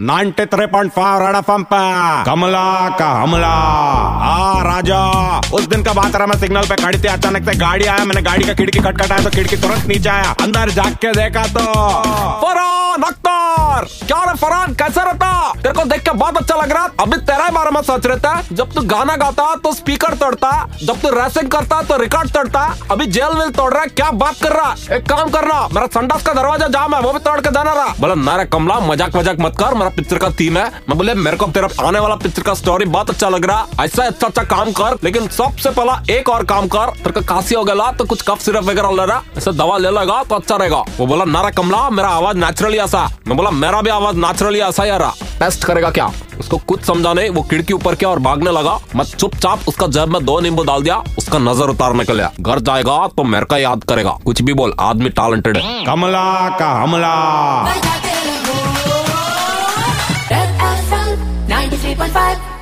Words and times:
93.5 0.00 1.20
red 1.20 1.36
FM 1.36 1.62
पे। 1.62 2.24
कमला 2.24 2.88
का 2.98 3.22
हमला। 3.22 3.46
आ, 3.46 4.62
राजा, 4.62 5.38
उस 5.38 5.66
दिन 5.66 5.82
का 5.82 5.92
बात 5.92 6.16
रहा, 6.16 6.26
मैं 6.26 6.38
सिग्नल 6.38 6.62
पे 6.62 6.76
खड़ी 6.76 6.98
थी, 6.98 7.08
अचानक 7.08 7.50
से 7.50 7.58
गाड़ी 7.58 7.84
आया, 7.84 8.04
मैंने 8.04 8.22
गाड़ी 8.22 8.44
का 8.44 8.54
खिड़की 8.54 8.78
खटखटाया 8.78 9.24
तो 9.24 9.30
खिड़की 9.30 9.56
तुरंत 9.56 9.86
नीचे 9.86 10.08
आया। 10.08 10.34
अंदर 10.42 10.70
जाग 10.70 10.92
के 10.94 11.12
देखा 11.12 11.42
तो 11.42 11.60
फरहान 12.46 13.02
अख्तर! 13.02 14.06
क्या 14.06 14.34
फरान 14.34 14.74
कैसा 14.74 15.02
रहता? 15.02 15.33
तेरे 15.64 15.74
को 15.74 15.84
देख 15.84 16.02
के 16.04 16.12
बहुत 16.12 16.36
अच्छा 16.36 16.54
लग 16.56 16.72
रहा 16.72 16.88
अभी 17.00 17.16
तेरा 17.24 17.48
बारे 17.50 17.70
में 17.70 17.80
सोच 17.82 18.06
रहता 18.06 18.30
जब 18.52 18.72
तू 18.72 18.80
गाना 18.86 19.14
गाता 19.16 19.44
तो 19.56 19.72
स्पीकर 19.74 20.14
तोड़ता। 20.14 20.50
जब 20.78 21.00
तू 21.00 21.10
रेसिंग 21.10 21.48
करता 21.50 21.80
तो 21.82 21.96
रिकॉर्ड 21.96 22.30
तोड़ता। 22.30 22.64
अभी 22.92 23.06
जेल 23.08 23.38
वेल 23.38 23.50
तोड़ 23.50 23.72
रहा 23.74 23.84
क्या 23.86 24.10
बात 24.14 24.42
कर 24.42 24.52
रहा 24.52 24.74
एक 24.94 25.06
काम 25.08 25.30
करना, 25.30 25.60
मेरा 25.68 25.86
संडास 25.94 26.22
का 26.22 26.32
दरवाज़ा 26.32 26.68
जाम 26.68 26.94
है, 26.94 27.00
वो 27.02 27.12
भी 27.12 27.18
तोड़ 27.20 27.40
के 27.40 27.50
जाना 27.50 27.72
रहा। 27.72 27.94
बोला 28.00 28.14
नारे 28.16 28.44
कमला, 28.46 28.78
मज़ाक 28.82 29.16
मज़ाक 29.16 29.40
मत 29.40 29.56
कर, 29.58 29.74
मेरा 29.74 29.90
पिक्चर 29.96 30.18
का 30.18 30.30
थीम 30.40 30.58
है। 30.58 30.64
मैं 30.88 30.98
बोले, 30.98 31.14
मेरे 31.16 31.36
को 31.36 31.46
तेरा 31.48 31.68
आने 31.86 31.98
वाला 31.98 32.16
पिक्चर 32.16 32.42
का 32.42 32.54
स्टोरी 32.54 32.84
बहुत 32.86 33.10
अच्छा 33.10 33.28
लग 33.28 33.44
रहा 33.44 33.84
ऐसा 33.84 34.04
अच्छा 34.04 34.26
अच्छा 34.26 34.42
काम 34.44 34.72
कर, 34.72 34.98
लेकिन 35.04 35.28
सबसे 35.30 35.70
पहला 35.70 36.00
एक 36.10 36.28
और 36.28 36.44
काम 36.44 36.68
कर। 36.68 36.92
तेरे 36.98 37.12
को 37.12 37.20
काशी 37.24 37.54
हो 37.54 37.64
गया 37.64 37.90
तो 37.92 38.04
कुछ 38.04 38.22
कफ 38.28 38.40
सिरप 38.40 38.64
वगैरह 38.64 38.90
ले 38.92 39.06
रहा। 39.06 39.22
ऐसा 39.38 39.50
दवा 39.54 39.78
ले 39.78 39.90
लगा 39.92 40.22
तो 40.24 40.34
अच्छा 40.34 40.56
रहेगा। 40.56 40.84
वो 40.98 41.06
बोला 41.06 41.24
नारा 41.32 41.50
कमला, 41.52 41.88
मेरा 41.90 42.08
आवाज़ 42.10 42.36
नेचुरली 42.36 42.78
ऐसा 42.80 43.08
मैं 43.26 43.36
बोला, 43.36 43.50
मेरा 43.52 43.80
भी 43.82 43.90
आवाज़ 43.90 44.16
नेचुरली 44.18 44.60
ऐसा 44.60 44.96
रहा। 44.96 45.14
टेस्ट 45.44 45.64
करेगा 45.64 45.88
क्या? 45.90 46.06
उसको 46.40 46.56
कुछ 46.58 46.82
समझा 46.82 47.12
नहीं 47.12 47.30
वो 47.30 47.42
खिड़की 47.42 47.72
ऊपर 47.72 47.94
किया 47.94 48.10
और 48.10 48.18
भागने 48.18 48.50
लगा। 48.50 48.78
मैं 48.96 49.04
चुपचाप 49.04 49.68
उसका 49.68 49.86
जेब 49.86 50.08
में 50.08 50.24
दो 50.24 50.38
नींबू 50.40 50.62
डाल 50.64 50.82
दिया 50.82 50.96
उसका 51.18 51.38
नज़र 51.38 51.70
उतार 51.70 51.94
निकलिया 51.94 52.28
लिए। 52.28 52.44
घर 52.44 52.60
जाएगा 52.60 52.96
तो 53.08 53.24
मेरे 53.24 53.46
का 53.46 53.58
याद 53.58 53.84
करेगा। 53.84 54.10
कुछ 54.24 54.42
भी 54.42 54.52
बोल 54.52 54.74
आदमी 54.80 55.08
टैलेंटेड 55.10 55.56
है। 55.56 55.84
कमला 55.84 56.24
का 56.58 56.70
हमला। 56.82 57.12
93.5 61.48 62.53